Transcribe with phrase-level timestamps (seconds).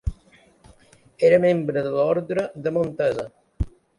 [1.27, 3.29] Era membre de l'Orde de Montesa.